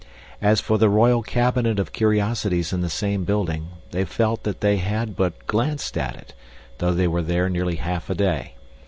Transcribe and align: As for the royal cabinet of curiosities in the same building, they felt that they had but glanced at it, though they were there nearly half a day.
As 0.41 0.59
for 0.59 0.79
the 0.79 0.89
royal 0.89 1.21
cabinet 1.21 1.77
of 1.77 1.93
curiosities 1.93 2.73
in 2.73 2.81
the 2.81 2.89
same 2.89 3.23
building, 3.23 3.67
they 3.91 4.03
felt 4.03 4.41
that 4.45 4.59
they 4.59 4.77
had 4.77 5.15
but 5.15 5.45
glanced 5.45 5.95
at 5.95 6.15
it, 6.15 6.33
though 6.79 6.95
they 6.95 7.07
were 7.07 7.21
there 7.21 7.51
nearly 7.51 7.75
half 7.75 8.09
a 8.09 8.15
day. 8.15 8.55